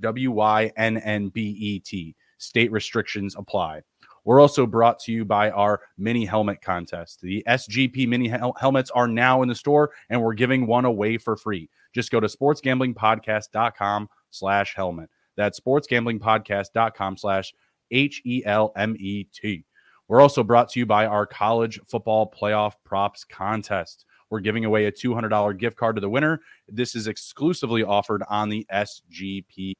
[0.00, 2.14] W Y N N B E T.
[2.38, 3.82] State restrictions apply.
[4.24, 7.20] We're also brought to you by our mini helmet contest.
[7.20, 11.16] The SGP mini hel- helmets are now in the store, and we're giving one away
[11.16, 11.70] for free.
[11.94, 15.10] Just go to sportsgamblingpodcast.com slash helmet.
[15.36, 17.54] That's sportsgamblingpodcast.com slash
[17.92, 19.64] H E L M E T.
[20.08, 24.06] We're also brought to you by our college football playoff props contest.
[24.30, 26.40] We're giving away a $200 gift card to the winner.
[26.68, 29.74] This is exclusively offered on the SGP.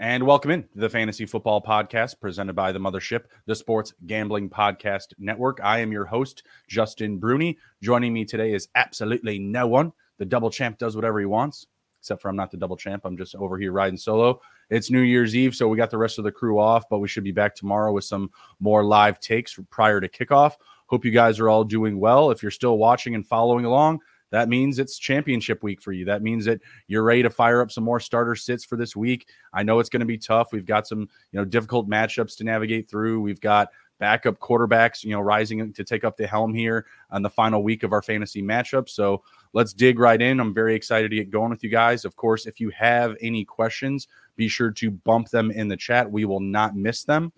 [0.00, 4.50] And welcome in to the Fantasy Football Podcast presented by the Mothership, the Sports Gambling
[4.50, 5.60] Podcast Network.
[5.62, 7.58] I am your host, Justin Bruni.
[7.80, 9.92] Joining me today is absolutely no one.
[10.18, 11.68] The double champ does whatever he wants,
[12.00, 13.04] except for I'm not the double champ.
[13.04, 14.40] I'm just over here riding solo.
[14.68, 17.06] It's New Year's Eve, so we got the rest of the crew off, but we
[17.06, 20.54] should be back tomorrow with some more live takes prior to kickoff.
[20.86, 22.32] Hope you guys are all doing well.
[22.32, 26.04] If you're still watching and following along, that means it's championship week for you.
[26.04, 29.28] That means that you're ready to fire up some more starter sits for this week.
[29.52, 30.52] I know it's going to be tough.
[30.52, 31.00] We've got some,
[31.30, 33.20] you know, difficult matchups to navigate through.
[33.20, 33.68] We've got
[33.98, 37.82] backup quarterbacks, you know, rising to take up the helm here on the final week
[37.82, 38.88] of our fantasy matchup.
[38.88, 39.22] So
[39.52, 40.40] let's dig right in.
[40.40, 42.04] I'm very excited to get going with you guys.
[42.04, 46.10] Of course, if you have any questions, be sure to bump them in the chat.
[46.10, 47.32] We will not miss them.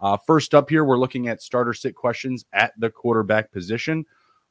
[0.00, 4.04] Uh, first up here, we're looking at starter sit questions at the quarterback position.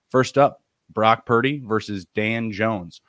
[0.10, 0.61] First up,
[0.94, 3.02] Brock Purdy versus Dan Jones.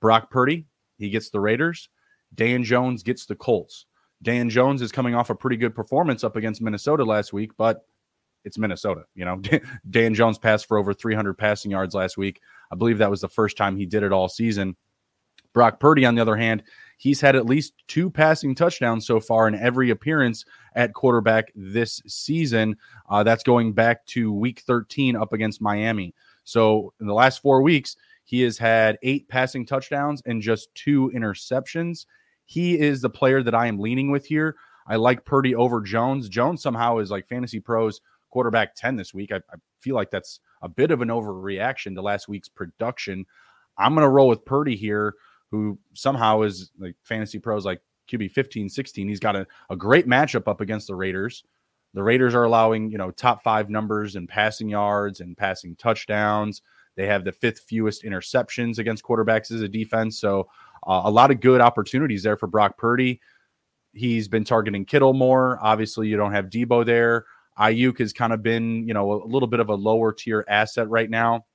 [0.00, 0.66] Brock Purdy,
[0.98, 1.88] he gets the Raiders.
[2.34, 3.86] Dan Jones gets the Colts.
[4.22, 7.86] Dan Jones is coming off a pretty good performance up against Minnesota last week, but
[8.44, 9.04] it's Minnesota.
[9.14, 9.40] You know,
[9.90, 12.40] Dan Jones passed for over 300 passing yards last week.
[12.72, 14.76] I believe that was the first time he did it all season.
[15.54, 16.62] Brock Purdy, on the other hand,
[16.98, 20.44] he's had at least two passing touchdowns so far in every appearance
[20.74, 22.76] at quarterback this season.
[23.08, 26.14] Uh, that's going back to week 13 up against Miami.
[26.48, 27.94] So in the last four weeks,
[28.24, 32.06] he has had eight passing touchdowns and just two interceptions.
[32.46, 34.56] He is the player that I am leaning with here.
[34.86, 36.26] I like Purdy over Jones.
[36.30, 38.00] Jones somehow is like Fantasy Pros
[38.30, 39.30] quarterback 10 this week.
[39.30, 43.26] I, I feel like that's a bit of an overreaction to last week's production.
[43.76, 45.16] I'm going to roll with Purdy here,
[45.50, 49.06] who somehow is like Fantasy Pros like QB 15, 16.
[49.06, 51.44] He's got a, a great matchup up against the Raiders.
[51.94, 56.62] The Raiders are allowing, you know, top five numbers in passing yards and passing touchdowns.
[56.96, 60.18] They have the fifth fewest interceptions against quarterbacks as a defense.
[60.18, 60.48] So
[60.86, 63.20] uh, a lot of good opportunities there for Brock Purdy.
[63.92, 65.58] He's been targeting Kittle more.
[65.62, 67.24] Obviously, you don't have Deebo there.
[67.58, 70.88] Aiyuk has kind of been, you know, a little bit of a lower tier asset
[70.88, 71.46] right now.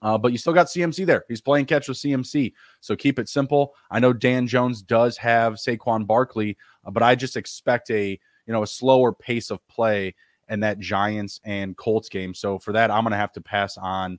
[0.00, 1.24] Uh, but you still got CMC there.
[1.28, 2.52] He's playing catch with CMC.
[2.80, 3.74] So keep it simple.
[3.90, 8.52] I know Dan Jones does have Saquon Barkley, uh, but I just expect a you
[8.52, 10.14] know a slower pace of play
[10.48, 12.34] in that Giants and Colts game.
[12.34, 14.18] So for that, I'm going to have to pass on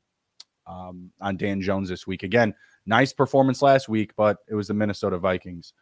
[0.66, 2.24] um, on Dan Jones this week.
[2.24, 2.54] Again,
[2.86, 5.74] nice performance last week, but it was the Minnesota Vikings.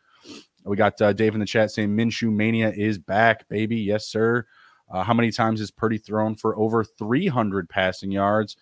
[0.66, 3.78] We got uh, Dave in the chat saying Minshew mania is back, baby.
[3.78, 4.46] Yes, sir.
[4.90, 8.58] Uh, how many times has Purdy thrown for over 300 passing yards?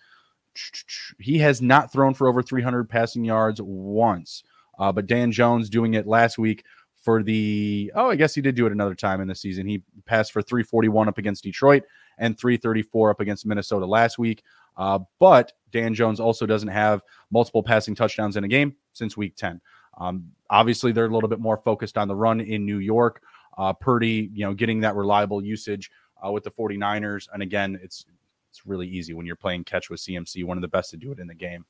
[1.18, 4.42] He has not thrown for over 300 passing yards once.
[4.78, 6.64] Uh, but Dan Jones doing it last week
[7.00, 9.66] for the oh, I guess he did do it another time in the season.
[9.66, 11.84] He passed for 341 up against Detroit
[12.18, 14.42] and 334 up against Minnesota last week.
[14.76, 19.36] Uh, but Dan Jones also doesn't have multiple passing touchdowns in a game since week
[19.36, 19.60] 10.
[19.98, 23.22] Um, obviously, they're a little bit more focused on the run in New York.
[23.58, 25.90] Uh, Purdy, you know, getting that reliable usage
[26.24, 27.28] uh, with the 49ers.
[27.32, 28.06] And again, it's
[28.50, 31.12] it's really easy when you're playing catch with CMC, one of the best to do
[31.12, 31.64] it in the game.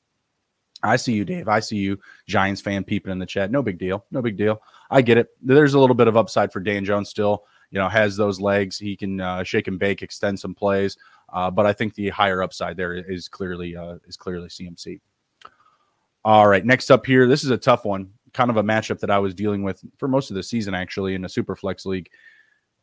[0.83, 1.47] I see you, Dave.
[1.47, 3.51] I see you, Giants fan peeping in the chat.
[3.51, 4.05] No big deal.
[4.11, 4.61] No big deal.
[4.89, 5.29] I get it.
[5.41, 7.45] There's a little bit of upside for Dan Jones still.
[7.69, 8.77] You know, has those legs.
[8.77, 10.97] He can uh, shake and bake, extend some plays.
[11.31, 14.99] Uh, but I think the higher upside there is clearly uh, is clearly CMC.
[16.23, 18.11] All right, next up here, this is a tough one.
[18.33, 21.15] Kind of a matchup that I was dealing with for most of the season, actually,
[21.15, 22.09] in a super flex league.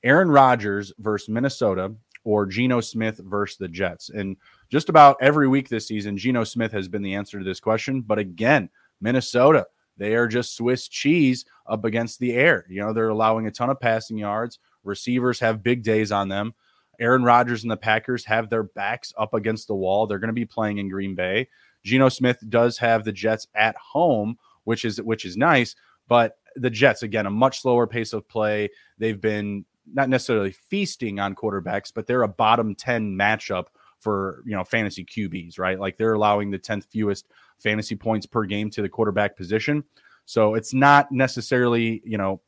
[0.02, 1.92] Aaron Rodgers versus Minnesota
[2.28, 4.10] or Geno Smith versus the Jets.
[4.10, 4.36] And
[4.68, 8.02] just about every week this season, Geno Smith has been the answer to this question.
[8.02, 8.68] But again,
[9.00, 9.66] Minnesota,
[9.96, 12.66] they are just Swiss cheese up against the air.
[12.68, 14.58] You know, they're allowing a ton of passing yards.
[14.84, 16.52] Receivers have big days on them.
[17.00, 20.06] Aaron Rodgers and the Packers have their backs up against the wall.
[20.06, 21.48] They're going to be playing in Green Bay.
[21.82, 25.74] Geno Smith does have the Jets at home, which is which is nice.
[26.08, 28.68] But the Jets, again, a much slower pace of play.
[28.98, 33.66] They've been not necessarily feasting on quarterbacks, but they're a bottom 10 matchup
[33.98, 35.78] for you know fantasy QBs, right?
[35.78, 37.26] Like they're allowing the 10th fewest
[37.58, 39.84] fantasy points per game to the quarterback position.
[40.24, 42.40] So it's not necessarily, you know,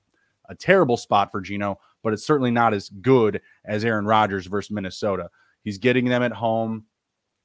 [0.48, 4.70] a terrible spot for Geno, but it's certainly not as good as Aaron Rodgers versus
[4.70, 5.30] Minnesota.
[5.62, 6.84] He's getting them at home.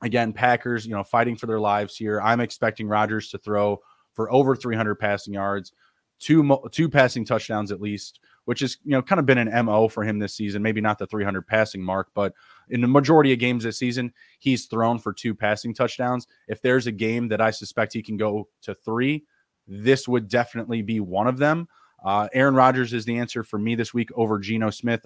[0.02, 2.22] Again, Packers, you know, fighting for their lives here.
[2.22, 3.82] I'm expecting Rodgers to throw
[4.14, 5.72] for over 300 passing yards,
[6.20, 9.88] two two passing touchdowns at least, which is you know kind of been an mo
[9.88, 10.62] for him this season.
[10.62, 12.34] Maybe not the 300 passing mark, but
[12.70, 16.28] in the majority of games this season, he's thrown for two passing touchdowns.
[16.48, 19.26] If there's a game that I suspect he can go to three,
[19.68, 21.68] this would definitely be one of them.
[22.04, 25.06] Uh, Aaron Rodgers is the answer for me this week over Geno Smith.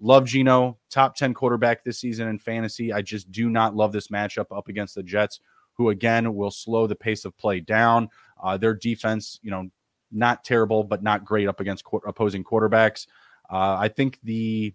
[0.00, 2.92] Love Geno, top 10 quarterback this season in fantasy.
[2.92, 5.40] I just do not love this matchup up against the Jets,
[5.74, 8.08] who again will slow the pace of play down.
[8.42, 9.68] Uh, their defense, you know,
[10.12, 13.06] not terrible, but not great up against qu- opposing quarterbacks.
[13.50, 14.74] Uh, I think the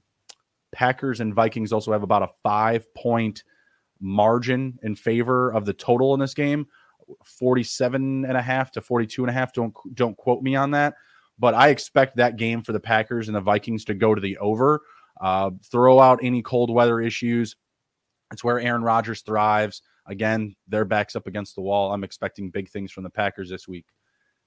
[0.71, 3.43] Packers and Vikings also have about a five point
[3.99, 6.67] margin in favor of the total in this game.
[7.23, 10.95] 47 and a half to 42 and a half don't don't quote me on that
[11.37, 14.37] but i expect that game for the packers and the vikings to go to the
[14.37, 14.81] over.
[15.21, 17.55] Uh, throw out any cold weather issues.
[18.33, 19.81] It's where aaron rodgers thrives.
[20.07, 21.93] Again their backs up against the wall.
[21.93, 23.85] I'm expecting big things from the packers this week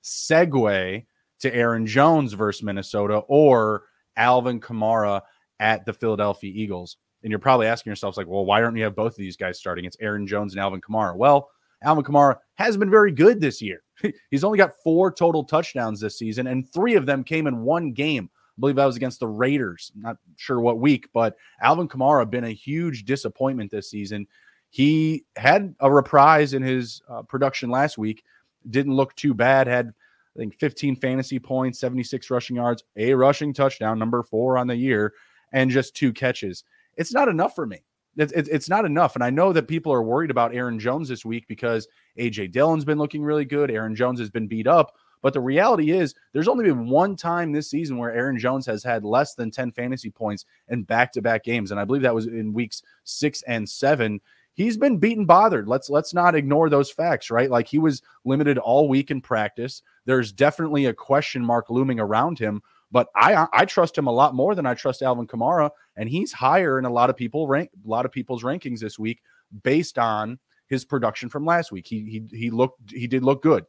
[0.03, 1.05] segue
[1.41, 3.85] to Aaron Jones versus Minnesota or
[4.17, 5.23] Alvin Kamara
[5.61, 6.97] at the Philadelphia Eagles.
[7.23, 9.59] And you're probably asking yourselves, like, well, why don't you have both of these guys
[9.59, 9.85] starting?
[9.85, 11.17] It's Aaron Jones and Alvin Kamara.
[11.17, 11.50] Well,
[11.83, 13.83] Alvin Kamara has been very good this year.
[14.31, 17.93] He's only got four total touchdowns this season, and three of them came in one
[17.93, 18.31] game.
[18.33, 19.93] I believe that was against the Raiders.
[19.95, 24.27] Not sure what week, but Alvin Kamara been a huge disappointment this season.
[24.71, 28.25] He had a reprise in his uh, production last week,
[28.69, 29.66] didn't look too bad.
[29.66, 29.93] Had
[30.37, 34.76] I think 15 fantasy points, 76 rushing yards, a rushing touchdown, number four on the
[34.76, 35.14] year,
[35.52, 36.64] and just two catches.
[36.96, 37.82] It's not enough for me.
[38.16, 39.14] It's, it's not enough.
[39.14, 41.87] And I know that people are worried about Aaron Jones this week because
[42.19, 43.70] AJ Dillon's been looking really good.
[43.70, 44.94] Aaron Jones has been beat up.
[45.22, 48.84] But the reality is, there's only been one time this season where Aaron Jones has
[48.84, 51.70] had less than 10 fantasy points in back to back games.
[51.70, 54.20] And I believe that was in weeks six and seven
[54.58, 55.69] he's been beaten bothered.
[55.69, 57.49] Let's let's not ignore those facts, right?
[57.50, 59.82] Like he was limited all week in practice.
[60.05, 62.60] There's definitely a question mark looming around him,
[62.90, 66.32] but I I trust him a lot more than I trust Alvin Kamara, and he's
[66.32, 69.22] higher in a lot of people rank a lot of people's rankings this week
[69.62, 71.87] based on his production from last week.
[71.87, 73.64] He he he looked he did look good.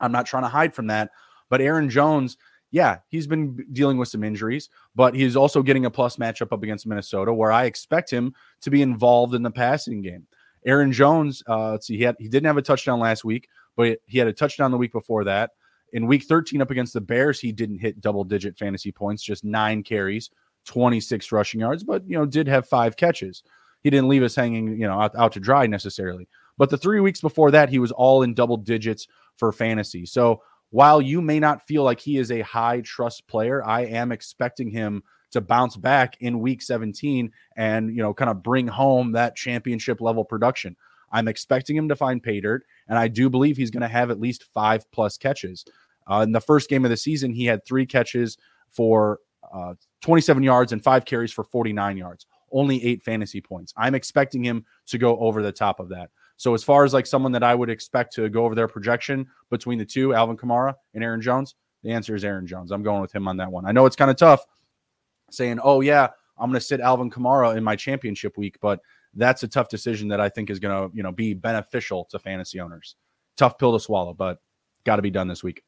[0.00, 1.10] I'm not trying to hide from that,
[1.50, 2.38] but Aaron Jones
[2.74, 6.64] yeah, he's been dealing with some injuries, but he's also getting a plus matchup up
[6.64, 10.26] against Minnesota, where I expect him to be involved in the passing game.
[10.66, 14.00] Aaron Jones, uh, let's see, he had he didn't have a touchdown last week, but
[14.06, 15.52] he had a touchdown the week before that.
[15.92, 19.44] In week 13 up against the Bears, he didn't hit double digit fantasy points, just
[19.44, 20.30] nine carries,
[20.64, 23.44] 26 rushing yards, but you know, did have five catches.
[23.84, 26.26] He didn't leave us hanging, you know, out, out to dry necessarily.
[26.58, 29.06] But the three weeks before that, he was all in double digits
[29.36, 30.06] for fantasy.
[30.06, 30.42] So
[30.74, 34.70] while you may not feel like he is a high trust player, I am expecting
[34.70, 39.36] him to bounce back in week 17 and, you know, kind of bring home that
[39.36, 40.74] championship level production.
[41.12, 44.10] I'm expecting him to find pay dirt, and I do believe he's going to have
[44.10, 45.64] at least five plus catches.
[46.10, 48.36] Uh, in the first game of the season, he had three catches
[48.68, 49.20] for
[49.54, 53.72] uh, 27 yards and five carries for 49 yards, only eight fantasy points.
[53.76, 56.10] I'm expecting him to go over the top of that.
[56.36, 59.26] So as far as like someone that I would expect to go over their projection
[59.50, 62.72] between the two, Alvin Kamara and Aaron Jones, the answer is Aaron Jones.
[62.72, 63.66] I'm going with him on that one.
[63.66, 64.44] I know it's kind of tough
[65.30, 68.80] saying, "Oh yeah, I'm going to sit Alvin Kamara in my championship week," but
[69.14, 72.18] that's a tough decision that I think is going to, you know, be beneficial to
[72.18, 72.96] fantasy owners.
[73.36, 74.40] Tough pill to swallow, but
[74.84, 75.62] got to be done this week.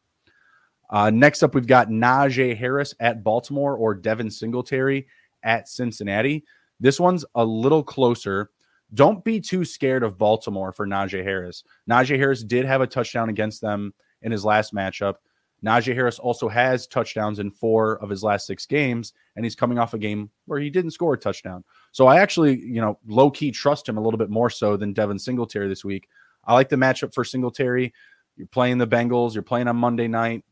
[0.90, 5.06] Uh, next up, we've got Najee Harris at Baltimore or Devin Singletary
[5.42, 6.44] at Cincinnati.
[6.78, 8.50] This one's a little closer
[8.94, 11.64] don't be too scared of Baltimore for Najee Harris.
[11.90, 15.16] Najee Harris did have a touchdown against them in his last matchup.
[15.64, 19.78] Najee Harris also has touchdowns in four of his last six games, and he's coming
[19.78, 21.64] off a game where he didn't score a touchdown.
[21.92, 24.92] So I actually, you know, low key trust him a little bit more so than
[24.92, 26.08] Devin Singletary this week.
[26.44, 27.92] I like the matchup for Singletary.
[28.36, 30.44] You're playing the Bengals, you're playing on Monday night.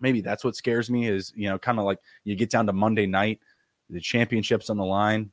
[0.00, 2.72] Maybe that's what scares me is, you know, kind of like you get down to
[2.72, 3.40] Monday night,
[3.90, 5.30] the championship's on the line.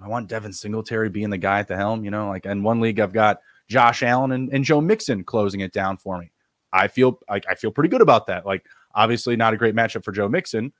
[0.00, 2.04] I want Devin Singletary being the guy at the helm.
[2.04, 5.60] You know, like in one league, I've got Josh Allen and, and Joe Mixon closing
[5.60, 6.30] it down for me.
[6.72, 8.46] I feel like I feel pretty good about that.
[8.46, 10.72] Like, obviously, not a great matchup for Joe Mixon.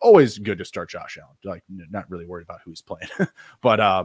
[0.00, 1.36] Always good to start Josh Allen.
[1.44, 3.08] Like, not really worried about who's playing,
[3.60, 4.04] but uh,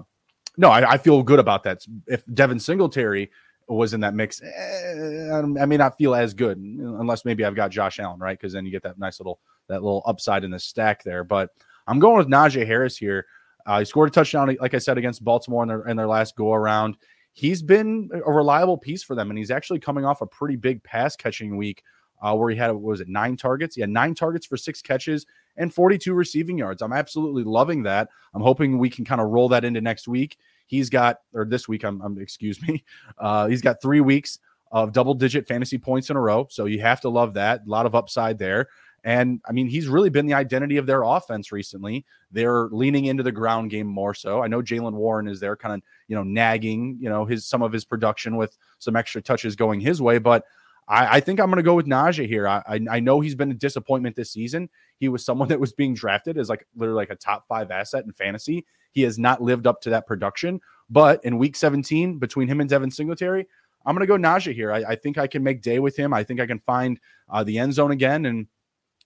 [0.57, 1.85] no, I, I, feel good about that.
[2.07, 3.31] If Devin Singletary
[3.67, 6.57] was in that mix, eh, I may not feel as good.
[6.57, 8.37] unless maybe I've got Josh Allen, right?
[8.37, 11.23] Because then you get that nice little that little upside in the stack there.
[11.23, 11.51] But
[11.87, 13.27] I'm going with Najee Harris here.
[13.67, 16.35] Uh, he scored a touchdown, like I said, against Baltimore in their in their last
[16.35, 16.97] go around.
[17.33, 20.81] He's been a reliable piece for them, and he's actually coming off a pretty big
[20.83, 21.83] pass catching week
[22.21, 23.75] uh, where he had was it nine targets?
[23.75, 25.25] He had nine targets for six catches
[25.57, 26.81] and 42 receiving yards.
[26.81, 28.09] I'm absolutely loving that.
[28.33, 30.37] I'm hoping we can kind of roll that into next week.
[30.65, 31.83] He's got or this week.
[31.83, 32.83] I'm, I'm excuse me.
[33.17, 34.39] Uh, he's got three weeks
[34.71, 36.45] of double digit fantasy points in a row.
[36.51, 37.61] So you have to love that.
[37.65, 38.67] A lot of upside there.
[39.07, 42.05] And I mean, he's really been the identity of their offense recently.
[42.29, 44.43] They're leaning into the ground game more so.
[44.43, 47.61] I know Jaylen Warren is there, kind of you know nagging you know his some
[47.61, 50.43] of his production with some extra touches going his way, but
[50.89, 52.49] I, I think I'm going to go with Najee here.
[52.49, 54.69] I, I, I know he's been a disappointment this season.
[54.99, 58.03] He was someone that was being drafted as like literally like a top five asset
[58.03, 58.65] in fantasy.
[58.91, 60.59] He has not lived up to that production.
[60.89, 63.47] But in week 17, between him and Devin Singletary,
[63.85, 64.73] I'm going to go Najee here.
[64.73, 66.13] I, I, think I can make day with him.
[66.13, 66.99] I think I can find
[67.29, 68.25] uh, the end zone again.
[68.25, 68.47] And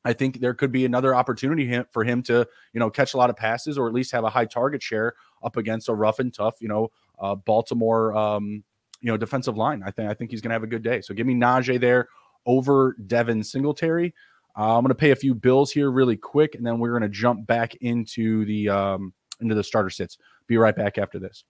[0.03, 3.29] I think there could be another opportunity for him to, you know, catch a lot
[3.29, 6.34] of passes or at least have a high target share up against a rough and
[6.34, 8.63] tough, you know, uh, Baltimore um,
[9.01, 9.84] you know defensive line.
[9.86, 11.01] I think I think he's going to have a good day.
[11.01, 12.08] So give me Najee there
[12.46, 14.13] over Devin Singletary.
[14.58, 17.10] Uh, I'm going to pay a few bills here really quick, and then we're going
[17.10, 20.17] to jump back into the um, into the starter sits.
[20.48, 21.43] Be right back after this.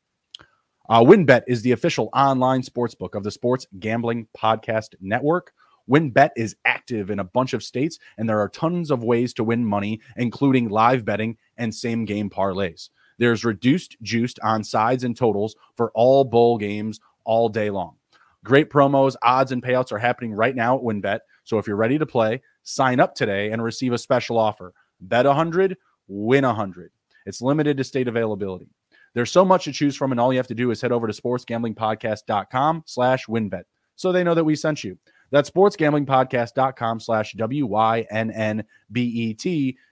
[0.89, 5.53] Uh, WynnBET is the official online sports book of the Sports Gambling Podcast Network.
[5.89, 9.43] WynnBET is active in a bunch of states, and there are tons of ways to
[9.43, 12.89] win money, including live betting and same game parlays.
[13.17, 17.95] There's reduced juiced on sides and totals for all bowl games all day long.
[18.43, 21.19] Great promos, odds, and payouts are happening right now at WynnBET.
[21.43, 24.73] So if you're ready to play, sign up today and receive a special offer.
[25.00, 26.91] Bet 100, win 100.
[27.25, 28.69] It's limited to state availability.
[29.13, 31.05] There's so much to choose from, and all you have to do is head over
[31.05, 33.63] to sportsgamblingpodcast.com slash wynnbet
[33.95, 34.97] so they know that we sent you.
[35.31, 37.77] That's sportsgamblingpodcast.com slash W-Y-N-N-B-E-T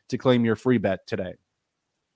[0.10, 1.34] to claim your free bet today.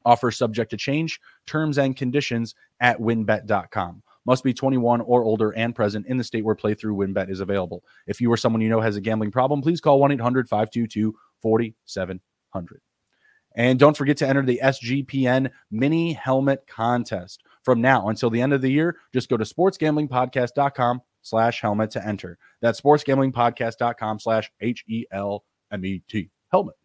[0.05, 4.03] Offer subject to change, terms and conditions at wynnbet.com.
[4.25, 7.83] Must be 21 or older and present in the state where playthrough WynnBET is available.
[8.07, 11.13] If you or someone you know has a gambling problem, please call 1 800 522
[11.41, 12.81] 4700.
[13.55, 17.43] And don't forget to enter the SGPN mini helmet contest.
[17.63, 22.07] From now until the end of the year, just go to sportsgamblingpodcast.com slash helmet to
[22.07, 22.37] enter.
[22.61, 26.75] That's sportsgamblingpodcast.com slash H E L M E T helmet.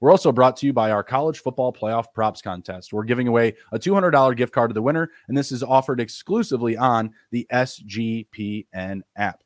[0.00, 2.92] We're also brought to you by our college football playoff props contest.
[2.92, 6.76] We're giving away a $200 gift card to the winner, and this is offered exclusively
[6.76, 9.42] on the SGPN app.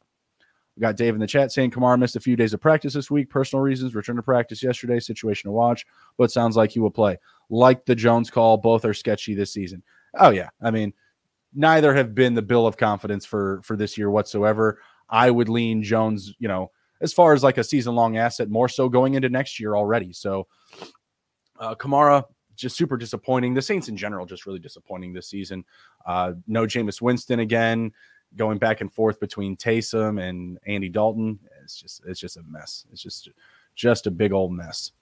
[0.77, 3.11] We got Dave in the chat saying Kamara missed a few days of practice this
[3.11, 5.87] week, personal reasons, return to practice yesterday, situation to watch,
[6.19, 7.19] but sounds like he will play.
[7.49, 9.83] Like the Jones call, both are sketchy this season.
[10.19, 10.49] Oh, yeah.
[10.61, 10.93] I mean,
[11.55, 14.81] neither have been the bill of confidence for for this year whatsoever.
[15.09, 18.69] I would lean Jones, you know, as far as like a season long asset, more
[18.69, 20.13] so going into next year already.
[20.13, 20.47] So
[21.59, 23.55] uh, Kamara just super disappointing.
[23.55, 25.65] The Saints in general just really disappointing this season.
[26.07, 27.93] Uh, no Jameis Winston again,
[28.37, 31.39] going back and forth between Taysom and Andy Dalton.
[31.63, 32.87] It's just it's just a mess.
[32.93, 33.29] It's just
[33.75, 34.93] just a big old mess.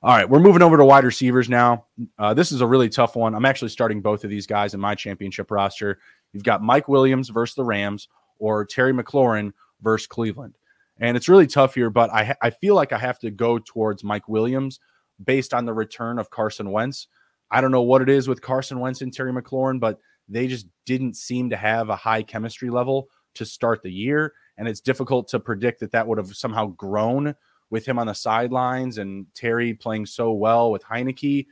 [0.00, 1.86] All right, we're moving over to wide receivers now.
[2.20, 3.34] Uh, this is a really tough one.
[3.34, 5.98] I'm actually starting both of these guys in my championship roster.
[6.32, 8.06] You've got Mike Williams versus the Rams
[8.38, 9.52] or Terry McLaurin
[9.82, 10.54] versus Cleveland.
[11.00, 14.04] And it's really tough here, but I, I feel like I have to go towards
[14.04, 14.78] Mike Williams
[15.24, 17.08] based on the return of Carson Wentz.
[17.50, 20.68] I don't know what it is with Carson Wentz and Terry McLaurin, but they just
[20.86, 24.32] didn't seem to have a high chemistry level to start the year.
[24.58, 27.34] And it's difficult to predict that that would have somehow grown
[27.70, 31.46] with him on the sidelines and Terry playing so well with Heinicke.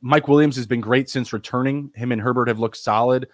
[0.00, 1.90] Mike Williams has been great since returning.
[1.94, 3.28] Him and Herbert have looked solid.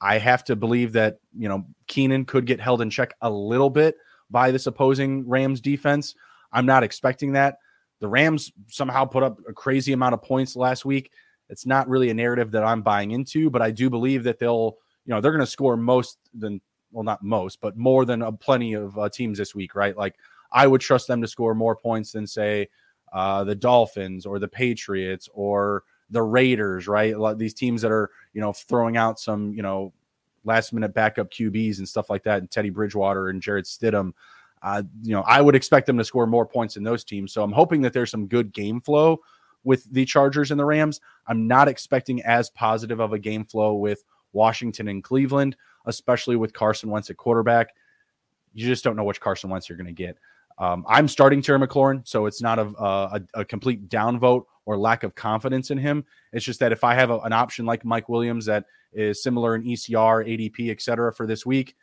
[0.00, 3.70] I have to believe that, you know, Keenan could get held in check a little
[3.70, 3.96] bit
[4.30, 6.14] by this opposing Rams defense.
[6.52, 7.58] I'm not expecting that.
[8.00, 11.10] The Rams somehow put up a crazy amount of points last week.
[11.48, 14.76] It's not really a narrative that I'm buying into, but I do believe that they'll,
[15.06, 16.60] you know, they're going to score most than,
[16.92, 19.96] well, not most, but more than a plenty of uh, teams this week, right?
[19.96, 20.16] Like
[20.52, 22.68] I would trust them to score more points than, say,
[23.12, 27.14] uh, the Dolphins or the Patriots or the Raiders, right?
[27.14, 29.92] A lot of these teams that are, you know, throwing out some, you know,
[30.44, 34.12] last minute backup QBs and stuff like that, and Teddy Bridgewater and Jarrett Stidham.
[34.62, 37.32] Uh, you know, I would expect them to score more points than those teams.
[37.32, 39.20] So I'm hoping that there's some good game flow
[39.64, 41.00] with the Chargers and the Rams.
[41.26, 46.52] I'm not expecting as positive of a game flow with Washington and Cleveland, especially with
[46.52, 47.74] Carson Wentz at quarterback.
[48.54, 50.16] You just don't know which Carson Wentz you're going to get.
[50.58, 55.02] Um, I'm starting Terry McLaurin, so it's not a, a, a complete downvote or lack
[55.02, 56.04] of confidence in him.
[56.32, 59.54] It's just that if I have a, an option like Mike Williams that is similar
[59.54, 61.76] in ECR, ADP, et cetera, for this week,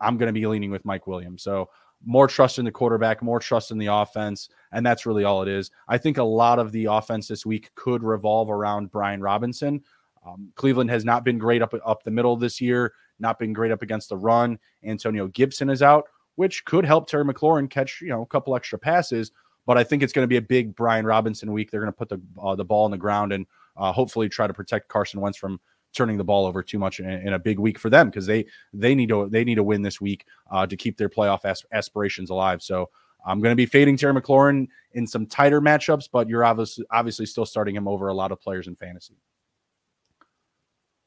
[0.00, 1.42] I'm going to be leaning with Mike Williams.
[1.42, 1.68] So
[2.04, 5.48] more trust in the quarterback, more trust in the offense, and that's really all it
[5.48, 5.70] is.
[5.88, 9.82] I think a lot of the offense this week could revolve around Brian Robinson.
[10.24, 13.72] Um, Cleveland has not been great up up the middle this year, not been great
[13.72, 14.58] up against the run.
[14.84, 16.04] Antonio Gibson is out,
[16.38, 19.32] which could help Terry McLaurin catch you know a couple extra passes.
[19.66, 21.70] But I think it's going to be a big Brian Robinson week.
[21.70, 23.44] They're going to put the uh, the ball on the ground and
[23.76, 25.60] uh, hopefully try to protect Carson Wentz from
[25.92, 28.46] turning the ball over too much in, in a big week for them because they
[28.72, 31.66] they need to they need to win this week uh, to keep their playoff as-
[31.72, 32.62] aspirations alive.
[32.62, 32.88] So
[33.26, 37.26] I'm going to be fading Terry McLaurin in some tighter matchups, but you're obviously obviously
[37.26, 39.16] still starting him over a lot of players in fantasy.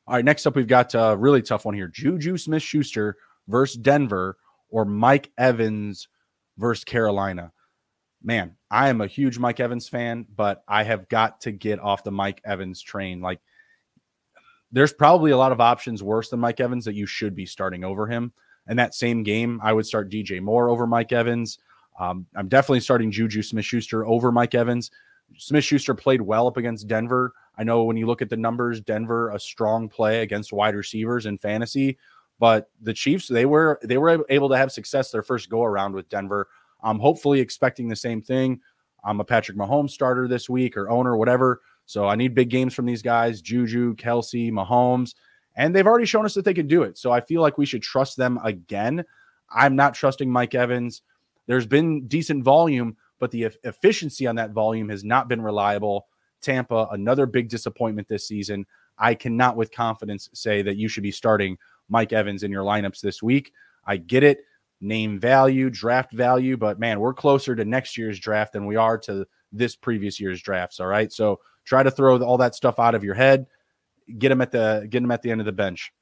[0.07, 3.15] All right, next up we've got a really tough one here: Juju Smith-Schuster
[3.47, 4.37] versus Denver
[4.71, 6.07] or Mike Evans
[6.57, 7.51] versus Carolina.
[8.23, 12.03] Man, I am a huge Mike Evans fan, but I have got to get off
[12.03, 13.21] the Mike Evans train.
[13.21, 13.39] Like
[14.71, 17.83] there's probably a lot of options worse than Mike Evans that you should be starting
[17.83, 18.31] over him.
[18.67, 21.59] And that same game, I would start DJ Moore over Mike Evans.
[21.99, 24.91] Um, I'm definitely starting Juju Smith Schuster over Mike Evans.
[25.37, 27.33] Smith Schuster played well up against Denver.
[27.57, 31.25] I know when you look at the numbers, Denver a strong play against wide receivers
[31.25, 31.97] in fantasy,
[32.41, 35.93] but the Chiefs they were they were able to have success their first go around
[35.93, 36.49] with Denver.
[36.81, 38.59] I'm hopefully expecting the same thing.
[39.03, 41.61] I'm a Patrick Mahomes starter this week or owner, whatever.
[41.85, 45.13] So I need big games from these guys Juju, Kelce, Mahomes,
[45.55, 46.97] and they've already shown us that they can do it.
[46.97, 49.05] So I feel like we should trust them again.
[49.53, 51.03] I'm not trusting Mike Evans.
[51.45, 56.07] There's been decent volume, but the efficiency on that volume has not been reliable.
[56.41, 58.65] Tampa, another big disappointment this season.
[58.97, 61.57] I cannot with confidence say that you should be starting
[61.91, 63.51] Mike Evans in your lineups this week.
[63.85, 64.39] I get it,
[64.79, 68.97] name value, draft value, but man, we're closer to next year's draft than we are
[68.99, 70.79] to this previous year's drafts.
[70.79, 71.11] All right.
[71.11, 73.45] So Try to throw all that stuff out of your head.
[74.17, 75.93] Get them at the get them at the end of the bench.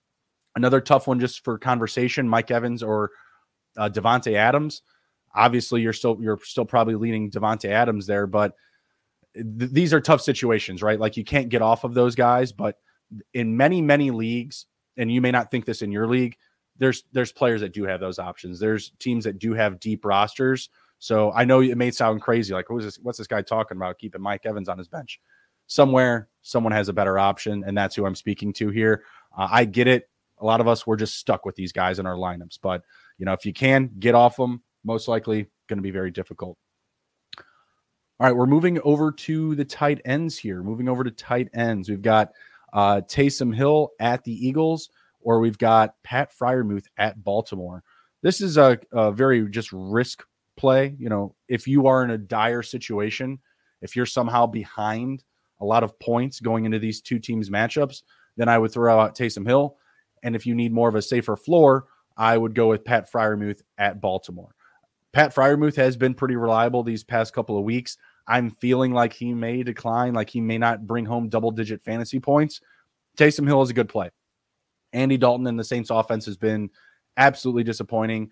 [0.56, 3.12] Another tough one just for conversation: Mike Evans or
[3.78, 4.82] uh, Davante Adams.
[5.36, 8.56] Obviously, you're still you're still probably leaning Davante Adams there, but
[9.36, 11.00] th- these are tough situations, right?
[11.00, 12.78] Like you can't get off of those guys, but
[13.34, 14.66] in many many leagues,
[15.00, 16.38] and you may not think this in your league,
[16.78, 18.60] there's there's players that do have those options.
[18.60, 20.70] There's teams that do have deep rosters.
[21.00, 23.00] So I know it may sound crazy, like who's this?
[23.02, 23.98] What's this guy talking about?
[23.98, 25.20] Keeping Mike Evans on his bench
[25.70, 29.04] somewhere someone has a better option, and that's who I'm speaking to here.
[29.38, 30.10] Uh, I get it.
[30.40, 32.82] A lot of us we're just stuck with these guys in our lineups, but
[33.18, 36.58] you know if you can get off them, most likely going to be very difficult.
[37.38, 40.62] All right, we're moving over to the tight ends here.
[40.62, 42.32] Moving over to tight ends, we've got
[42.74, 44.90] uh, Taysom Hill at the Eagles,
[45.22, 47.84] or we've got Pat Freiermuth at Baltimore.
[48.22, 50.24] This is a, a very just risk
[50.58, 50.96] play.
[51.00, 53.40] You know, if you are in a dire situation,
[53.82, 55.24] if you're somehow behind
[55.62, 58.04] a lot of points going into these two teams matchups,
[58.38, 59.78] then I would throw out Taysom Hill.
[60.24, 63.62] And if you need more of a safer floor, I would go with Pat Freiermuth
[63.78, 64.54] at Baltimore.
[65.14, 67.98] Pat Freiermuth has been pretty reliable these past couple of weeks.
[68.30, 72.20] I'm feeling like he may decline, like he may not bring home double digit fantasy
[72.20, 72.62] points.
[73.18, 74.12] Taysom Hill is a good play.
[74.94, 76.70] Andy Dalton and the Saints offense has been
[77.18, 78.30] absolutely disappointing.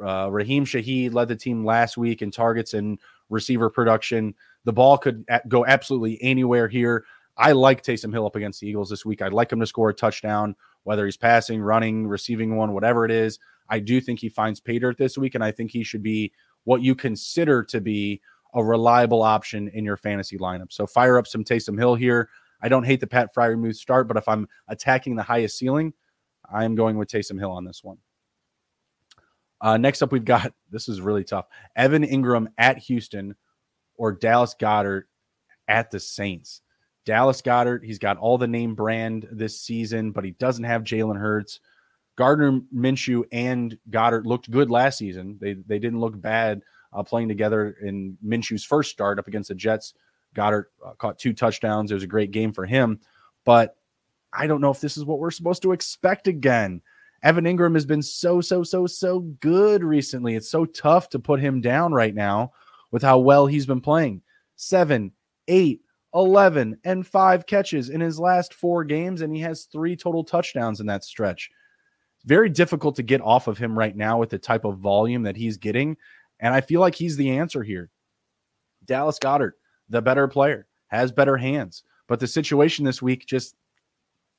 [0.00, 2.98] Uh, Rashid Shaheed led the team last week in targets and
[3.30, 4.34] receiver production.
[4.64, 7.04] The ball could go absolutely anywhere here.
[7.38, 9.22] I like Taysom Hill up against the Eagles this week.
[9.22, 13.10] I'd like him to score a touchdown, whether he's passing, running, receiving one, whatever it
[13.10, 13.38] is.
[13.70, 16.32] I do think he finds pay dirt this week, and I think he should be
[16.64, 18.20] what you consider to be
[18.54, 20.72] a reliable option in your fantasy lineup.
[20.72, 22.28] So fire up some Taysom Hill here.
[22.60, 25.92] I don't hate the Pat Freiermuth start, but if I'm attacking the highest ceiling,
[26.50, 27.98] I am going with Taysom Hill on this one.
[29.60, 31.46] Uh, next up, we've got this is really tough.
[31.76, 33.34] Evan Engram at Houston
[33.96, 35.04] or Dallas Goedert
[35.66, 36.62] at the Saints.
[37.04, 41.18] Dallas Goedert, he's got all the name brand this season, but he doesn't have Jalen
[41.18, 41.60] Hurts.
[42.16, 45.38] Gardner Minshew and Goedert looked good last season.
[45.40, 49.54] They they didn't look bad uh, playing together in Minshew's first start up against the
[49.54, 49.94] Jets.
[50.34, 51.90] Goedert uh, caught two touchdowns.
[51.90, 53.00] It was a great game for him,
[53.44, 53.76] but
[54.32, 56.82] I don't know if this is what we're supposed to expect again.
[57.22, 60.36] Evan Engram has been so so so so good recently.
[60.36, 62.52] It's so tough to put him down right now
[62.90, 64.22] with how well he's been playing.
[64.56, 65.12] Seven,
[65.48, 65.80] eight,
[66.14, 70.80] 11, and five catches in his last four games, and he has three total touchdowns
[70.80, 71.50] in that stretch.
[72.24, 75.36] Very difficult to get off of him right now with the type of volume that
[75.36, 75.96] he's getting.
[76.40, 77.90] And I feel like he's the answer here.
[78.84, 79.52] Dallas Goedert,
[79.88, 81.82] the better player, has better hands.
[82.06, 83.54] But the situation this week just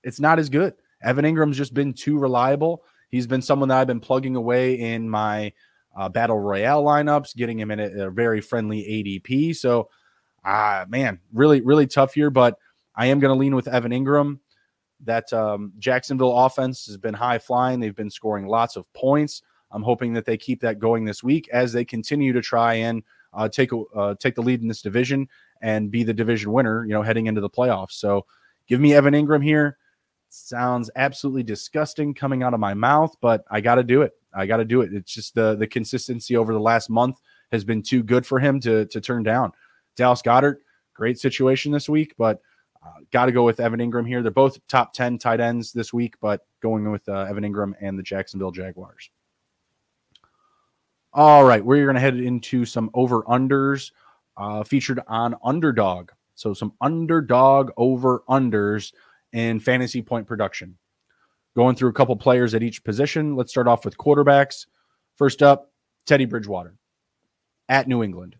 [0.03, 0.73] it's not as good.
[1.03, 2.83] Evan Engram's just been too reliable.
[3.09, 5.53] He's been someone that I've been plugging away in my
[5.95, 9.55] uh, battle royale lineups, getting him in a, a very friendly ADP.
[9.55, 9.89] So,
[10.45, 12.29] ah, uh, man, really, really tough here.
[12.29, 12.57] But
[12.95, 14.39] I am going to lean with Evan Engram.
[15.05, 17.79] That um, Jacksonville offense has been high flying.
[17.79, 19.41] They've been scoring lots of points.
[19.71, 23.03] I'm hoping that they keep that going this week as they continue to try and
[23.33, 25.27] uh, take uh, take the lead in this division
[25.61, 26.85] and be the division winner.
[26.85, 27.93] You know, heading into the playoffs.
[27.93, 28.25] So,
[28.67, 29.77] give me Evan Engram here.
[30.29, 34.13] Sounds absolutely disgusting coming out of my mouth, but I got to do it.
[34.33, 34.93] I got to do it.
[34.93, 37.19] It's just the the consistency over the last month
[37.51, 39.51] has been too good for him to to turn down.
[39.95, 40.57] Dallas Goedert,
[40.93, 42.41] great situation this week, but
[42.85, 44.21] uh, got to go with Evan Engram here.
[44.21, 47.99] They're both top 10 tight ends this week, but going with uh, Evan Engram and
[47.99, 49.09] the Jacksonville Jaguars.
[51.19, 53.91] All right, we're going to head into some over unders
[54.37, 56.11] uh, featured on Underdog.
[56.33, 58.93] So, some underdog over unders
[59.33, 60.77] in fantasy point production.
[61.57, 63.35] Going through a couple players at each position.
[63.35, 64.67] Let's start off with quarterbacks.
[65.17, 65.73] First up,
[66.05, 66.77] Teddy Bridgewater
[67.67, 68.37] at New England,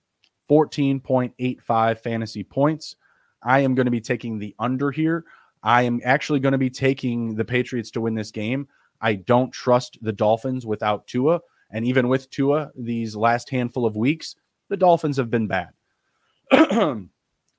[0.49, 2.95] 14.85 fantasy points.
[3.43, 5.25] I am going to be taking the under here.
[5.63, 8.69] I am actually going to be taking the Patriots to win this game.
[9.01, 11.41] I don't trust the Dolphins without Tua.
[11.71, 14.35] And even with Tua, these last handful of weeks,
[14.69, 15.69] the Dolphins have been bad.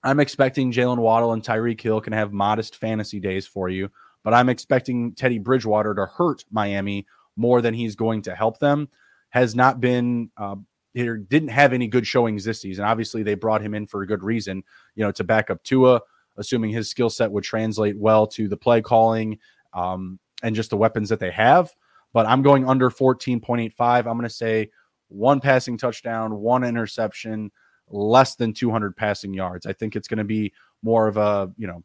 [0.02, 3.90] I'm expecting Jaylen Waddle and Tyreek Hill can have modest fantasy days for you,
[4.24, 8.88] but I'm expecting Teddy Bridgewater to hurt Miami more than he's going to help them.
[9.30, 10.56] Has not been uh,
[10.94, 12.84] didn't have any good showings this season.
[12.84, 16.00] Obviously, they brought him in for a good reason, you know, to back up Tua,
[16.36, 19.38] assuming his skill set would translate well to the play calling
[19.72, 21.72] um, and just the weapons that they have.
[22.12, 23.72] But I'm going under 14.85.
[23.98, 24.70] I'm going to say
[25.08, 27.50] one passing touchdown, one interception,
[27.88, 29.66] less than 200 passing yards.
[29.66, 31.84] I think it's going to be more of a, you know,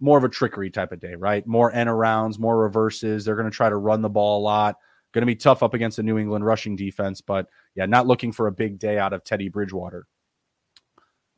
[0.00, 1.46] more of a trickery type of day, right?
[1.46, 3.24] More end arounds, more reverses.
[3.24, 4.76] They're going to try to run the ball a lot.
[5.12, 8.30] Going to be tough up against the New England rushing defense, but yeah, not looking
[8.30, 10.06] for a big day out of Teddy Bridgewater.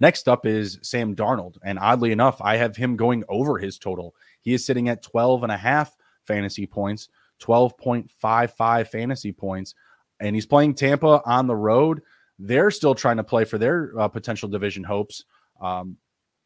[0.01, 1.57] Next up is Sam Darnold.
[1.63, 4.15] And oddly enough, I have him going over his total.
[4.41, 7.09] He is sitting at 12 and a half fantasy points,
[7.41, 9.75] 12.55 fantasy points.
[10.21, 12.03] And he's playing Tampa on the road.
[12.39, 15.25] They're still trying to play for their uh, potential division hopes.
[15.61, 15.97] Um,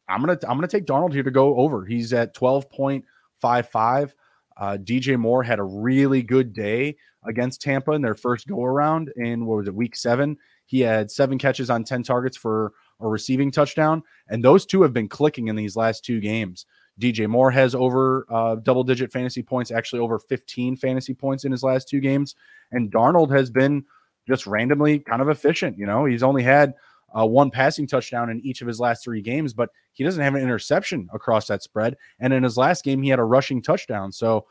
[0.07, 1.85] I'm gonna I'm gonna take Darnold here to go over.
[1.85, 4.13] He's at 12.55.
[4.57, 9.11] Uh, DJ Moore had a really good day against Tampa in their first go around
[9.17, 10.37] in what was it, week seven.
[10.65, 14.03] He had seven catches on 10 targets for a receiving touchdown.
[14.29, 16.65] And those two have been clicking in these last two games.
[16.99, 21.51] DJ Moore has over uh, double digit fantasy points, actually over 15 fantasy points in
[21.51, 22.35] his last two games.
[22.71, 23.85] And Darnold has been
[24.27, 25.77] just randomly kind of efficient.
[25.77, 26.73] You know, he's only had
[27.17, 30.35] uh, one passing touchdown in each of his last three games, but he doesn't have
[30.35, 31.95] an interception across that spread.
[32.19, 34.11] And in his last game, he had a rushing touchdown.
[34.11, 34.45] So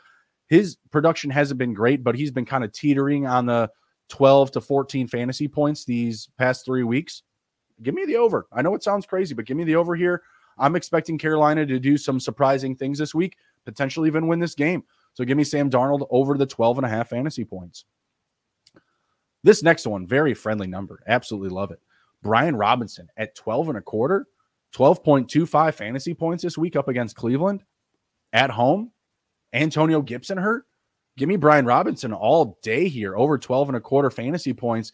[0.47, 3.71] his production hasn't been great, but he's been kind of teetering on the
[4.09, 7.23] 12 to 14 fantasy points these past three weeks.
[7.83, 8.47] Give me the over.
[8.53, 10.23] I know it sounds crazy, but give me the over here.
[10.59, 14.85] I'm expecting Carolina to do some surprising things this week, potentially even win this game.
[15.15, 17.85] So give me Sam Darnold over the 12 and a half fantasy points.
[19.43, 21.03] This next one, very friendly number.
[21.07, 21.81] Absolutely love it.
[22.23, 24.27] Brian Robinson at 12 and a quarter,
[24.75, 27.63] 12.25 fantasy points this week up against Cleveland
[28.33, 28.91] at home.
[29.53, 30.67] Antonio Gibson hurt.
[31.17, 34.91] Give me Brian Robinson all day here, over 12 and a quarter fantasy points.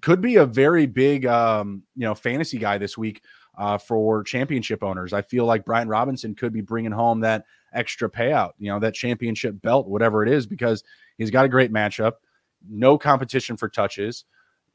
[0.00, 3.22] Could be a very big, um, you know, fantasy guy this week
[3.56, 5.12] uh, for championship owners.
[5.12, 8.94] I feel like Brian Robinson could be bringing home that extra payout, you know, that
[8.94, 10.84] championship belt, whatever it is, because
[11.18, 12.12] he's got a great matchup,
[12.68, 14.24] no competition for touches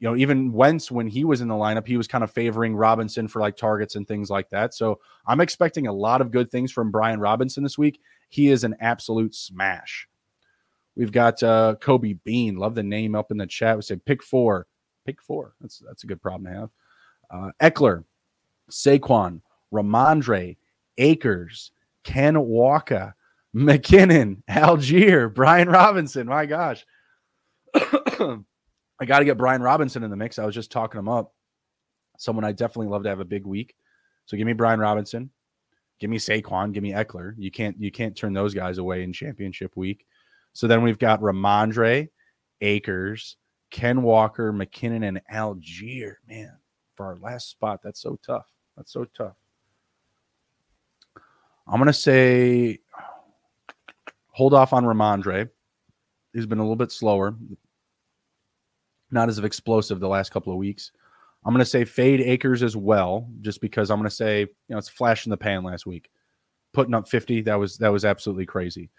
[0.00, 2.76] you know, even Wentz, when he was in the lineup, he was kind of favoring
[2.76, 4.72] Robinson for like targets and things like that.
[4.74, 8.00] So I'm expecting a lot of good things from Brian Robinson this week.
[8.28, 10.08] He is an absolute smash.
[10.94, 12.56] We've got uh, Kobe Bean.
[12.56, 13.76] Love the name up in the chat.
[13.76, 14.66] We say pick four.
[15.04, 15.54] Pick four.
[15.60, 16.70] That's that's a good problem to have.
[17.30, 18.04] Uh, Ekeler,
[18.70, 19.40] Saquon,
[19.72, 20.56] Rhamondre,
[20.98, 21.72] Akers,
[22.04, 23.14] Ken Walker,
[23.54, 26.26] McKinnon, Allgeier, Brian Robinson.
[26.26, 26.84] My gosh.
[27.74, 30.38] I got to get Brian Robinson in the mix.
[30.38, 31.32] I was just talking him up.
[32.18, 33.74] Someone I definitely love to have a big week.
[34.26, 35.30] So give me Brian Robinson,
[36.00, 37.32] give me Saquon, give me Ekeler.
[37.38, 40.04] You can't you can't turn those guys away in championship week.
[40.52, 42.08] So then we've got Rhamondre,
[42.60, 43.36] Akers,
[43.70, 46.16] Ken Walker, McKinnon, and Allgeier.
[46.28, 46.52] Man,
[46.94, 48.46] for our last spot, that's so tough.
[48.78, 49.36] That's so tough.
[51.66, 52.78] I'm gonna say
[54.30, 55.50] hold off on Rhamondre.
[56.32, 57.36] He's been a little bit slower
[59.10, 60.92] not as explosive the last couple of weeks.
[61.44, 64.48] I'm going to say fade Akers as well, just because I'm going to say, you
[64.68, 66.10] know, it's flash in the pan last week.
[66.72, 68.90] Putting up 50, that was that was absolutely crazy.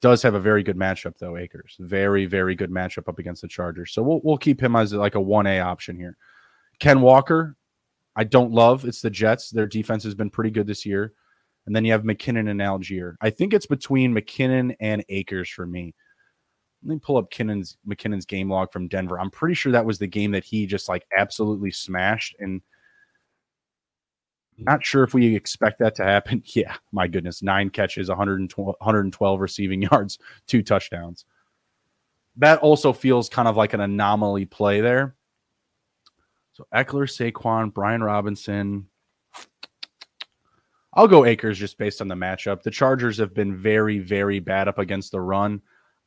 [0.00, 1.76] Does have a very good matchup though, Akers.
[1.78, 3.92] Very, very good matchup up against the Chargers.
[3.92, 6.16] So we'll we'll keep him as like a 1A option here.
[6.80, 7.56] Ken Walker,
[8.16, 8.84] I don't love.
[8.84, 9.50] It's the Jets.
[9.50, 11.12] Their defense has been pretty good this year.
[11.66, 13.16] And then you have McKinnon and Allgeier.
[13.20, 15.94] I think it's between McKinnon and Akers for me.
[16.82, 19.20] let me pull up McKinnon's McKinnon's game log from Denver.
[19.20, 22.62] I'm pretty sure that was the game that he just like absolutely smashed and
[24.58, 26.42] not sure if we expect that to happen.
[26.54, 31.24] Yeah, my goodness, nine catches, 112, 112 receiving yards, two touchdowns.
[32.36, 35.15] That also feels kind of like an anomaly play there.
[36.56, 38.86] So Ekeler, Saquon, Brian Robinson.
[40.94, 42.62] I'll go Akers just based on the matchup.
[42.62, 45.60] The Chargers have been very, very bad up against the run.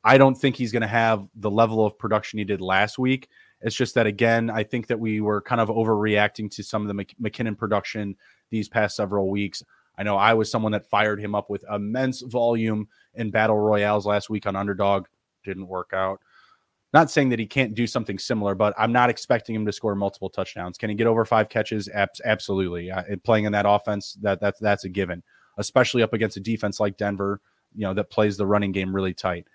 [0.03, 3.29] I don't think he's going to have the level of production he did last week.
[3.61, 6.97] It's just that, again, I think that we were kind of overreacting to some of
[6.97, 8.15] the McKinnon production
[8.49, 9.61] these past several weeks.
[9.99, 14.07] I know I was someone that fired him up with immense volume in battle royales
[14.07, 15.05] last week on underdog.
[15.43, 16.21] Didn't work out.
[16.91, 19.93] Not saying that he can't do something similar, but I'm not expecting him to score
[19.93, 20.77] multiple touchdowns.
[20.77, 21.87] Can he get over five catches?
[22.25, 22.89] absolutely.
[22.89, 25.21] Uh, playing in that offense, that that's that's a given,
[25.57, 27.41] especially up against a defense like Denver,
[27.75, 29.45] you know, that plays the running game really tight.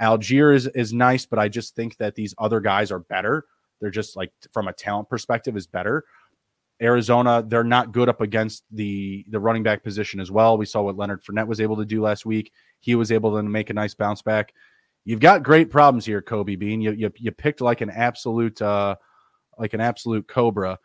[0.00, 3.46] Allgeier is is nice, but I just think that these other guys are better.
[3.80, 6.04] They're just like from a talent perspective is better.
[6.80, 10.58] Arizona, they're not good up against the the running back position as well.
[10.58, 12.52] We saw what Leonard Fournette was able to do last week.
[12.80, 14.52] He was able to make a nice bounce back.
[15.04, 16.80] You've got great problems here, Kobe Bean.
[16.80, 18.96] You you, you picked like an absolute uh
[19.58, 20.78] like an absolute cobra.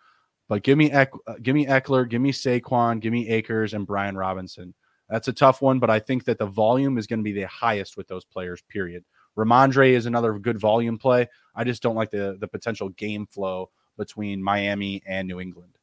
[0.50, 3.86] But give me Eck, uh, give me Ekeler, give me Saquon, give me Akers and
[3.86, 4.74] Brian Robinson.
[5.10, 7.48] That's a tough one, but I think that the volume is going to be the
[7.48, 8.62] highest with those players.
[8.70, 9.04] Period.
[9.38, 11.28] Rhamondre is another good volume play.
[11.54, 15.78] I just don't like the the potential game flow between Miami and New England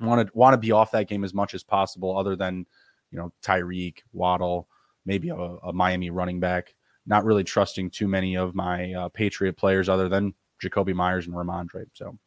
[0.00, 2.66] want to want to be off that game as much as possible, other than
[3.10, 4.68] you know Tyreek, Waddle,
[5.04, 6.74] maybe a, a Miami running back.
[7.06, 11.34] Not really trusting too many of my uh, Patriot players, other than Jakobi Meyers and
[11.34, 11.86] Rhamondre.
[11.92, 12.18] So.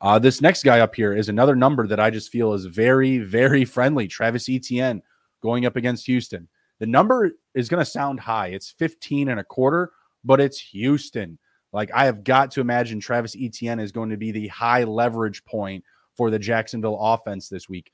[0.00, 3.18] Uh, this next guy up here is another number that I just feel is very,
[3.18, 4.06] very friendly.
[4.06, 5.02] Travis Etienne
[5.42, 6.48] going up against Houston.
[6.78, 8.48] The number is going to sound high.
[8.48, 9.90] It's 15 and a quarter,
[10.24, 11.38] but it's Houston.
[11.72, 15.44] Like I have got to imagine Travis Etienne is going to be the high leverage
[15.44, 15.84] point
[16.16, 17.90] for the Jacksonville offense this week.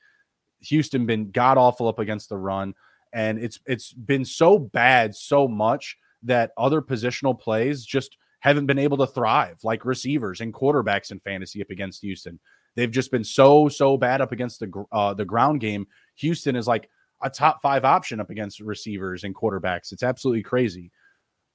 [0.60, 2.74] Houston been god awful up against the run,
[3.14, 8.78] and it's it's been so bad so much that other positional plays just haven't been
[8.78, 12.38] able to thrive, like receivers and quarterbacks in fantasy up against Houston.
[12.76, 15.86] They've just been so so bad up against the uh, the ground game.
[16.16, 16.90] Houston is like
[17.22, 19.92] a top five option up against receivers and quarterbacks.
[19.92, 20.90] It's absolutely crazy.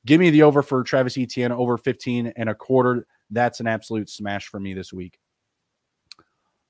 [0.06, 3.06] Give me the over for Travis Etienne over 15 and a quarter.
[3.30, 5.20] That's an absolute smash for me this week.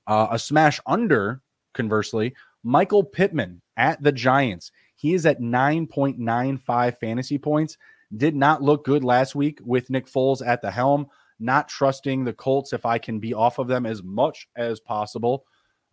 [0.06, 1.40] Uh, a smash under,
[1.72, 4.72] conversely, Michael Pittman at the Giants.
[4.96, 7.78] He is at 9.95 fantasy points.
[8.16, 11.06] Did not look good last week with Nick Foles at the helm.
[11.38, 15.46] Not trusting the Colts if I can be off of them as much as possible.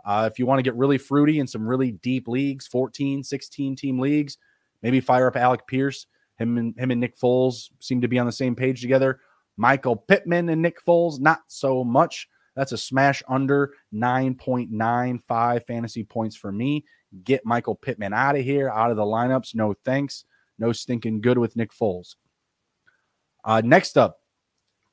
[0.06, 3.76] Uh, if you want to get really fruity in some really deep leagues, 14, 16
[3.76, 4.38] team leagues,
[4.82, 6.08] maybe fire up Alec Pierce.
[6.38, 9.20] Him and him and Nick Foles seem to be on the same page together.
[9.58, 12.28] Michael Pittman and Nick Foles, not so much.
[12.58, 16.84] That's a smash under 9.95 fantasy points for me.
[17.24, 19.54] Get Michael Pittman out of here, out of the lineups.
[19.54, 20.26] No thanks.
[20.58, 22.16] No stinking good with Nick Foles.
[23.46, 24.22] Uh, next up,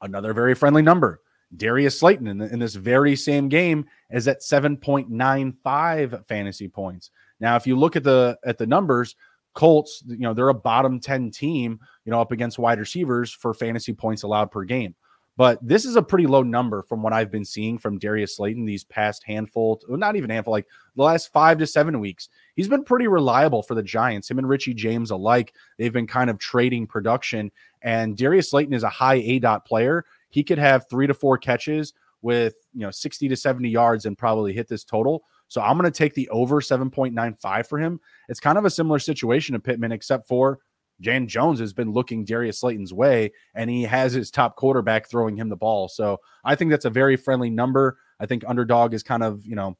[0.02, 1.22] another very friendly number.
[1.56, 7.10] Darius Slayton in, the, in this very same game is at 7.95 fantasy points.
[7.40, 9.16] Now, if you look at the at the numbers,
[9.54, 13.54] Colts, you know, they're a bottom 10 team, you know, up against wide receivers for
[13.54, 14.94] fantasy points allowed per game.
[15.36, 18.64] But this is a pretty low number from what I've been seeing from Darius Slayton
[18.64, 22.28] these past handful, well, not even handful, like the last five to seven weeks.
[22.54, 24.30] He's been pretty reliable for the Giants.
[24.30, 27.50] Him and Richie James alike, they've been kind of trading production.
[27.82, 30.04] And Darius Slayton is a high aDOT player.
[30.30, 34.16] He could have three to four catches with you know 60 to 70 yards and
[34.16, 35.24] probably hit this total.
[35.48, 38.00] So I'm going to take the over 7.95 for him.
[38.28, 40.58] It's kind of a similar situation to Pittman, except for
[41.04, 45.36] Jan Jones has been looking Darius Slayton's way, and he has his top quarterback throwing
[45.36, 45.88] him the ball.
[45.88, 47.98] So I think that's a very friendly number.
[48.18, 49.76] I think underdog is kind of, you know,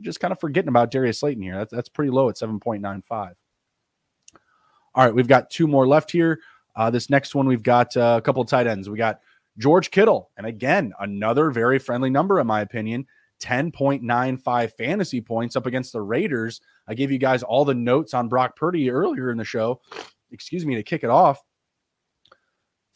[0.00, 1.58] just kind of forgetting about Darius Slayton here.
[1.58, 3.34] That's, that's pretty low at 7.95.
[4.94, 6.40] All right, we've got two more left here.
[6.74, 8.88] Uh, this next one, we've got uh, a couple tight ends.
[8.88, 9.20] We got
[9.58, 10.30] George Kittle.
[10.38, 13.06] And again, another very friendly number, in my opinion
[13.42, 16.60] 10.95 fantasy points up against the Raiders.
[16.86, 19.80] I gave you guys all the notes on Brock Purdy earlier in the show
[20.32, 21.42] excuse me, to kick it off.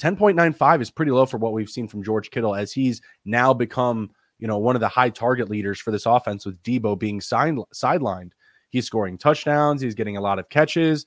[0.00, 4.10] 10.95 is pretty low for what we've seen from George Kittle as he's now become,
[4.38, 7.58] you know, one of the high target leaders for this offense with Deebo being signed,
[7.74, 8.32] sidelined.
[8.68, 11.06] He's scoring touchdowns, he's getting a lot of catches.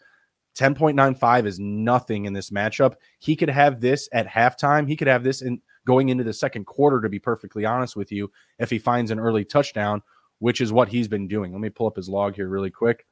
[0.58, 2.96] 10.95 is nothing in this matchup.
[3.20, 4.88] He could have this at halftime.
[4.88, 8.12] He could have this in going into the second quarter, to be perfectly honest with
[8.12, 10.02] you, if he finds an early touchdown,
[10.40, 11.52] which is what he's been doing.
[11.52, 13.06] Let me pull up his log here really quick.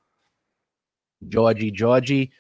[1.28, 2.32] Georgie, Georgie,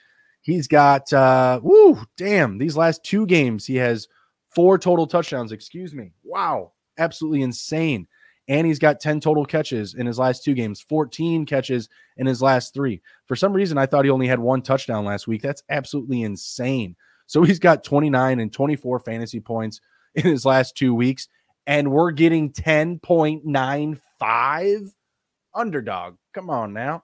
[0.47, 4.07] He's got uh woo, damn, these last two games he has
[4.47, 6.13] four total touchdowns, excuse me.
[6.23, 8.07] Wow, absolutely insane.
[8.47, 12.41] And he's got 10 total catches in his last two games, 14 catches in his
[12.41, 13.01] last 3.
[13.25, 15.41] For some reason I thought he only had one touchdown last week.
[15.41, 16.95] That's absolutely insane.
[17.25, 19.81] So he's got 29 and 24 fantasy points
[20.15, 21.27] in his last 2 weeks
[21.65, 24.93] and we're getting 10.95
[25.53, 26.15] underdog.
[26.33, 27.03] Come on now.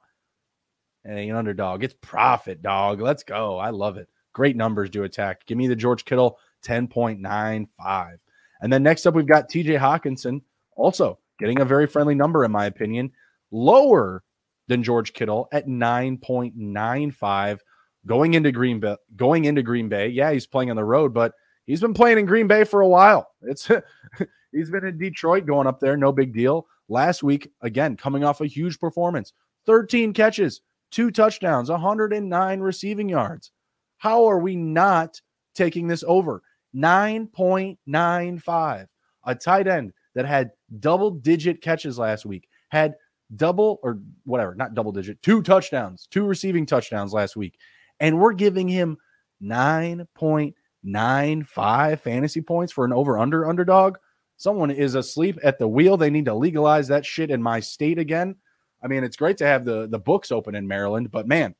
[1.05, 1.83] Eh, it ain't underdog.
[1.83, 3.01] It's profit, dog.
[3.01, 3.57] Let's go.
[3.57, 4.07] I love it.
[4.33, 5.45] Great numbers to attack.
[5.45, 8.17] Give me the George Kittle 10.95.
[8.61, 10.41] And then next up, we've got TJ Hockenson,
[10.75, 13.11] also getting a very friendly number, in my opinion,
[13.51, 14.23] lower
[14.67, 17.59] than George Kittle at 9.95
[18.05, 18.95] going into Green Bay.
[19.15, 20.07] Going into Green Bay.
[20.07, 21.33] Yeah, he's playing on the road, but
[21.65, 23.27] he's been playing in Green Bay for a while.
[23.41, 23.69] It's
[24.51, 26.67] he's been in Detroit going up there, no big deal.
[26.89, 29.33] Last week, again, coming off a huge performance,
[29.65, 30.61] 13 catches,
[30.93, 33.51] two touchdowns, 109 receiving yards.
[33.97, 35.19] How are we not
[35.55, 36.41] taking this over?
[36.75, 38.87] 9.95.
[39.25, 42.95] A tight end that had double digit catches last week, had
[43.35, 47.57] double or whatever, not double digit, two touchdowns, two receiving touchdowns last week.
[47.99, 48.97] And we're giving him
[49.41, 53.97] 9.95 fantasy points for an over under underdog.
[54.37, 55.97] Someone is asleep at the wheel.
[55.97, 58.35] They need to legalize that shit in my state again.
[58.83, 61.55] I mean, it's great to have the the books open in Maryland, but man,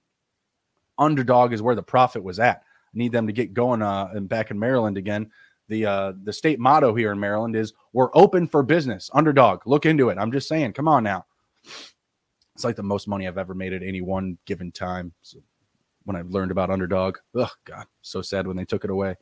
[0.97, 2.57] underdog is where the profit was at.
[2.57, 5.31] I need them to get going uh, and back in Maryland again.
[5.69, 9.85] The uh, the state motto here in Maryland is "We're open for business." Underdog, look
[9.85, 10.17] into it.
[10.17, 11.25] I'm just saying, come on now.
[12.55, 15.13] It's like the most money I've ever made at any one given time.
[15.21, 15.39] So
[16.03, 19.15] when I learned about underdog, oh god, so sad when they took it away.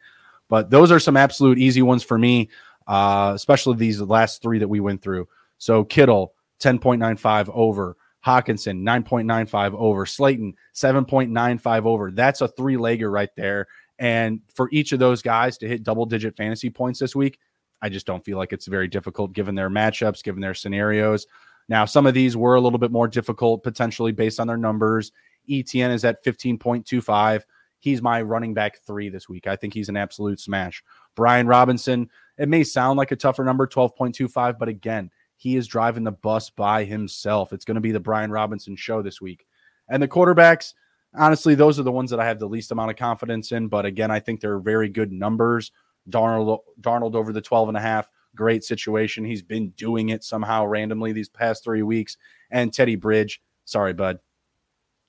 [0.49, 2.49] But those are some absolute easy ones for me,
[2.87, 5.29] uh, especially these last three that we went through.
[5.59, 7.97] So Kittle, 10.95 over.
[8.25, 10.05] Hockenson, 9.95 over.
[10.05, 12.11] Slayton, 7.95 over.
[12.11, 13.67] That's a three legger right there.
[13.97, 17.39] And for each of those guys to hit double digit fantasy points this week,
[17.81, 21.25] I just don't feel like it's very difficult given their matchups, given their scenarios.
[21.67, 25.11] Now, some of these were a little bit more difficult potentially based on their numbers.
[25.49, 27.41] ETN is at 15.25.
[27.79, 29.47] He's my running back three this week.
[29.47, 30.83] I think he's an absolute smash.
[31.15, 35.09] Brian Robinson, it may sound like a tougher number, 12.25, but again,
[35.41, 37.51] he is driving the bus by himself.
[37.51, 39.47] It's going to be the Brian Robinson show this week.
[39.89, 40.75] And the quarterbacks,
[41.15, 43.67] honestly, those are the ones that I have the least amount of confidence in.
[43.67, 45.71] But again, I think they're very good numbers.
[46.07, 49.25] Darnold, Darnold over the 12 and a half, great situation.
[49.25, 52.17] He's been doing it somehow randomly these past three weeks.
[52.51, 54.19] And Teddy Bridge, sorry, bud.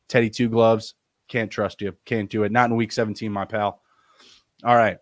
[0.09, 0.95] Teddy Two Gloves,
[1.29, 1.95] can't trust you.
[2.07, 2.53] Can't do it.
[2.53, 3.83] Not in week 17, my pal.
[4.65, 4.97] All right.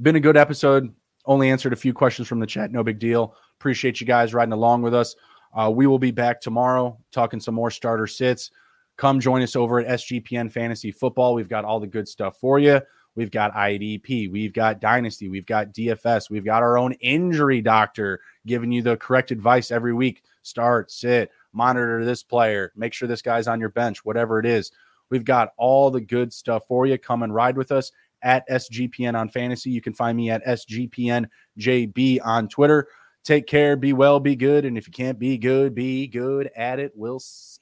[0.00, 0.94] Been a good episode.
[1.24, 2.70] Only answered a few questions from the chat.
[2.70, 3.34] No big deal.
[3.66, 5.16] Appreciate you guys riding along with us.
[5.52, 8.52] Uh, we will be back tomorrow talking some more starter sits.
[8.96, 11.34] Come join us over at SGPN Fantasy Football.
[11.34, 12.80] We've got all the good stuff for you.
[13.16, 18.20] We've got IDP, we've got Dynasty, we've got DFS, we've got our own injury doctor
[18.46, 20.22] giving you the correct advice every week.
[20.42, 24.70] Start, sit, monitor this player, make sure this guy's on your bench, whatever it is.
[25.10, 26.98] We've got all the good stuff for you.
[26.98, 27.90] Come and ride with us
[28.22, 29.70] at SGPN on fantasy.
[29.70, 32.86] You can find me at SGPNJB on Twitter.
[33.26, 34.64] Take care, be well, be good.
[34.64, 36.92] And if you can't be good, be good at it.
[36.94, 37.55] We'll see.